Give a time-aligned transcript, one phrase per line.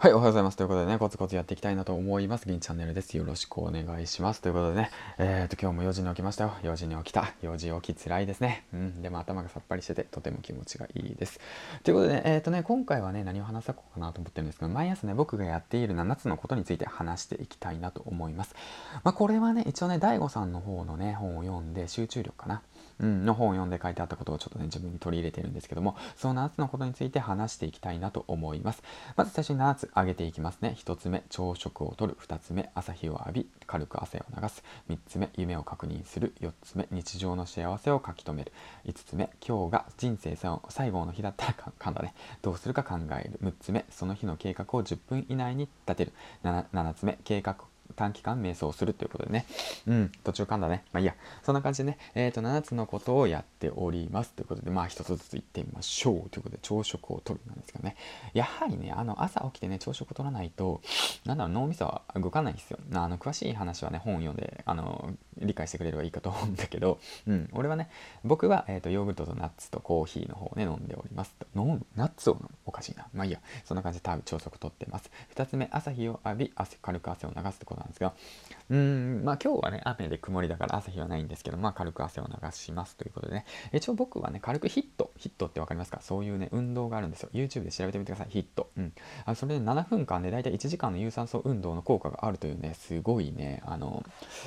[0.00, 0.56] はい、おはようございます。
[0.56, 2.46] ということでね、コツコツやっていきたいなと思います。
[2.46, 3.16] 銀チャンネルです。
[3.16, 4.40] よろしくお願いします。
[4.40, 6.54] ということでね、えーと、今日も4時に起きましたよ。
[6.62, 7.34] 4時に起きた。
[7.42, 8.64] 4時起きつらいですね。
[8.72, 11.40] うん、でも頭がさっぱりしてて、とても気持ちがいいです。
[11.82, 18.54] ということでね、えーとね、今回はね、何を話そうかなと思ってるんですけど、毎朝ね、僕がやっている7つのことについて話していきたいなと思います。
[19.02, 22.62] まあ、これはね、一応ね、DAIGO さんの方のね、本を読んで、集中力かな。
[23.00, 28.82] うん、の本を読んで書いてあったことをちょっとね、自分に取り入れてるんですけども、その7つのことについて話していきたいなと思います。
[29.16, 30.76] まず最初に7つ挙げていきますね。
[30.78, 32.16] 1つ目、朝食をとる。
[32.20, 34.62] 2つ目、朝日を浴び、軽く汗を流す。
[34.88, 36.34] 3つ目、夢を確認する。
[36.40, 38.52] 4つ目、日常の幸せを書き留める。
[38.86, 40.36] 5つ目、今日が人生
[40.68, 42.14] 最後の日だったらかんだね。
[42.42, 43.38] どうするか考える。
[43.42, 46.12] 6つ目、その日の計画を10分以内に立てる。
[46.42, 47.56] 7, 7つ目、計画
[47.98, 49.44] 短期間瞑想するということでね。
[49.88, 50.84] うん、途中噛んだね。
[50.92, 51.16] まあいいや。
[51.42, 54.32] そんな感じでね、えっ、ー、と、7つのことをやっております。
[54.32, 56.30] ということで、まあ一つずつ行ってみましょう。
[56.30, 57.96] ということで、朝食をとるなんですけどね。
[58.34, 60.80] やはりね、あの、朝起きてね、朝食をとらないと、
[61.24, 62.78] なんだろう、脳みそは動かないんですよ。
[62.94, 67.90] あの、詳しい話はね、本読んで、あの、理解してくれればいいかと思うんだけど、うん、俺はね、
[68.24, 71.34] 僕は、えーと、ヨーグルトとナッツとコーヒーの方をね、飲んでおります。
[71.56, 71.86] 飲む？
[71.96, 73.06] ナッツを飲むかしいな。
[73.12, 75.10] まあいいや、そんな感じで朝食とってます。
[75.34, 78.14] 2つ目、朝日を浴び、汗軽く汗を流すってことなんですが、
[78.70, 86.00] うん、まあ今日はね、雨で曇りだから朝日はないんですけど、まあ軽く汗を流しますということでね、一応僕はね、軽くヒット、ヒットってわかりますか？
[86.02, 87.30] そういうね、運動があるんですよ。
[87.32, 88.30] YouTube で調べてみてください。
[88.30, 88.70] ヒット。
[88.76, 88.92] うん。
[89.24, 94.04] あそれで7分間で大体1時間の有酸素運動の効果があるというね、すごいね、あの、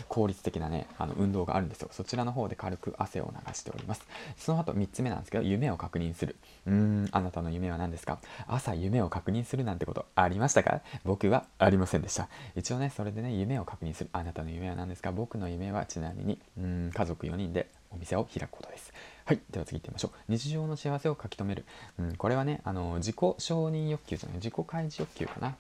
[0.07, 1.89] 効率的なね、あの運動があるんですよ。
[1.91, 4.05] そちらの方で軽く汗を流しております。
[4.37, 6.35] その後3つ目なんですけど、夢を確認する。
[6.67, 8.19] うん、あなたの夢は何ですか？
[8.47, 10.81] 朝夢を確認するなんてことありましたか？
[11.05, 12.29] 僕はありませんでした。
[12.55, 14.10] 一応ね、それでね、夢を確認する。
[14.13, 15.11] あなたの夢は何ですか？
[15.11, 18.93] 僕の夢はちなみに、うん、家族4人でお店を開くことです。
[19.25, 19.39] はい。
[19.49, 20.11] では次行ってみましょう。
[20.27, 21.65] 日常の幸せを書き留める。
[21.99, 25.55] うん、これはね、あの、自己承認欲求じゃない、自己開示欲求かな。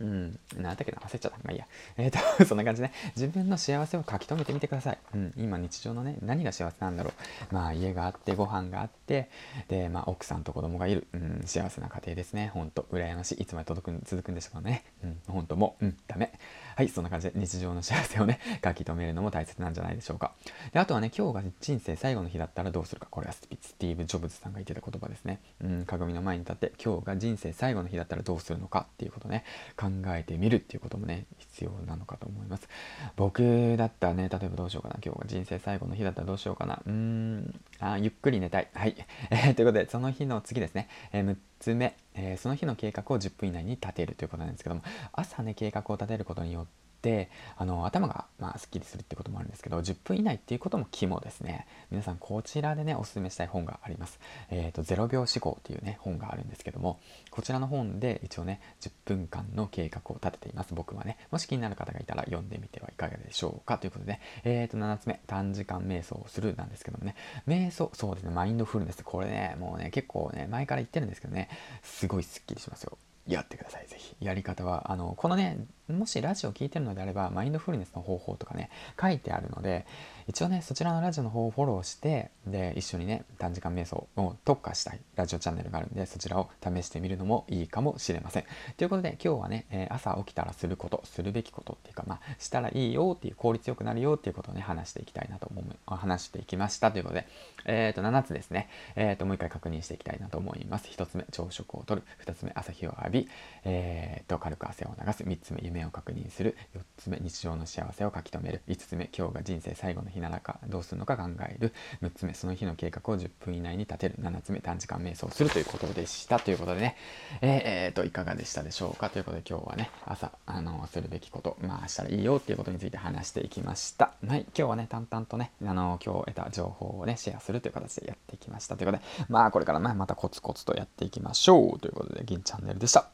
[0.00, 0.38] うん。
[0.56, 0.98] なんだっけな？
[0.98, 1.38] 忘れちゃった。
[1.38, 1.66] まあいいや。
[1.96, 2.92] えっ、ー、と、 そんな感じね。
[3.16, 4.98] 自分の幸せを書き留めてみてください。
[5.14, 5.34] うん。
[5.36, 7.12] 今日常のね、何が幸せなんだろ
[7.50, 7.54] う。
[7.54, 9.28] まあ家があって、ご飯があって、
[9.66, 11.08] で、まあ奥さんと子供がいる。
[11.14, 11.42] うん。
[11.46, 12.48] 幸せな家庭ですね。
[12.54, 13.42] ほんと、羨ましい。
[13.42, 14.84] いつまで届く続くんでしょうかね。
[15.02, 15.20] うん。
[15.26, 15.96] ほんともう、うん。
[16.06, 16.32] ダメ。
[16.78, 20.34] はい、そんな感じで日常の幸せをね、 書き留めるのも大切なんじゃないでしょうか。
[20.72, 23.08] であとはね、今日が人生最後の日だったらどうするか。
[23.10, 25.40] これはスティーブ・ジョブズさんが言ってた言葉ですね。
[25.60, 29.42] うん、鏡の前に立って、今日が人生最後の日だったらどうするのかっていうことね、
[29.76, 32.68] 考えてみるっていうこともね、必要なのかと思います。
[33.16, 35.00] 僕だったらね、例えばどうしようかな。
[35.04, 36.80] 今日が人生最後の日だったらどうしようかな。
[36.86, 38.68] うーん、あゆっくり寝たい。
[38.74, 38.96] はい。
[39.30, 51.66] えー、ということで、その日の次ですね、えー、6つ目、えー、その日の計画を10分以内に立てるということなんですけども、朝ね、計画を立てることによって、ってあの頭がまあすっきりするってこともあるんですけど10分以内っていうことも肝ですね。
[51.90, 54.18] 皆さんこちらでねおすすめしたい本があります。
[54.50, 56.98] えっ、ー、と0秒思考っていうね本があるんですけども
[57.30, 60.74] こちらの本で一応ね10分間の計画を立てています。
[60.74, 67.14] 僕はねもし気になる方がいたら読んでみてはいかがでしょうかということで、ね、えっ、ー、と7つ目短時間瞑想をするなんですけどもね。
[67.46, 69.04] 瞑想そうですねマインドフルネス。
[69.04, 71.48] これねもうね結構ね前から言ってるんですけどね
[71.82, 72.98] すごいすっきりしますよ。
[73.28, 74.16] やってください、ぜひ。
[74.20, 75.58] やり方は、あの、このね、
[75.92, 79.86] もしラジオ聞いてるのであれば、マインドフルネスの方法とかね、書いてあるので、
[80.26, 88.44] 一応ね、そちらのラジオの方をフォローして、で、一緒にね、短時間瞑想を特化したいラジオチャンネルがあるんで、そちらを試してみるのもいいかもしれません。
[88.76, 97.26] ということで、今日はね、え、朝起きたらすること、するべきことっていうか、まあ、したらいいよっていう、効率よくなるよっていうことをね、話していきたいなと思う、話していきましたということで、
[97.64, 100.88] えっ、ー、と、7つですね、えっ、ー、と、もう一回確認していきたいなと思います。
[100.88, 102.02] 1つ目、朝食をとる。
[102.26, 103.28] 2つ目、朝日を浴び、
[103.64, 105.24] えっ、と、軽く汗を流す。
[105.24, 106.56] 3つ目、夢を確認する。
[106.74, 108.62] 4つ目、日常の幸せを書き留める。
[108.68, 111.72] 5つ目、今日が人生最後の日なのか、どうするのか考える。
[112.02, 114.16] 6つ目その日の計画を10分以内に立てる。
[114.20, 116.38] 7つ目短時間瞑想するということでした。
[116.40, 116.96] ということでね。
[117.40, 119.10] えー、っといかがでしたでしょうか。
[119.10, 124.12] ということで今日はね朝あのするべきことまあしたらいいよっていうことについて話していきました。
[124.26, 128.76] はい今日はね淡々とねあの今日得た情報をねシェアするという形でやっていきました。
[128.76, 131.80] ということでまあこれからねまたコツコツとやっていきましょう。
[131.80, 133.08] ということで銀チャンネルでした。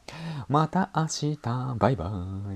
[0.47, 1.75] また明日。
[1.77, 2.05] バイバ
[2.53, 2.54] イ。